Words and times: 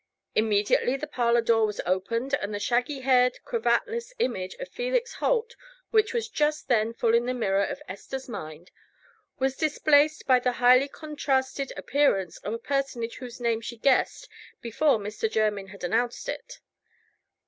Immediately 0.33 0.97
the 0.97 1.05
parlor 1.05 1.41
door 1.41 1.67
was 1.67 1.79
opened 1.85 2.33
and 2.33 2.51
the 2.51 2.59
shaggy 2.59 3.01
haired, 3.01 3.37
cravatless 3.45 4.13
image 4.17 4.55
of 4.55 4.67
Felix 4.67 5.13
Holt, 5.13 5.55
which 5.91 6.11
was 6.11 6.27
just 6.27 6.67
then 6.67 6.91
full 6.91 7.13
in 7.13 7.27
the 7.27 7.35
mirror 7.35 7.63
of 7.63 7.83
Esther's 7.87 8.27
mind, 8.27 8.71
was 9.37 9.55
displaced 9.55 10.25
by 10.25 10.39
the 10.39 10.53
highly 10.53 10.87
contrasted 10.87 11.71
appearance 11.77 12.39
of 12.39 12.51
a 12.55 12.57
personage 12.57 13.17
whose 13.17 13.39
name 13.39 13.61
she 13.61 13.77
guessed 13.77 14.27
before 14.59 14.97
Mr. 14.97 15.29
Jermyn 15.29 15.67
had 15.67 15.83
announced 15.83 16.27
it. 16.29 16.61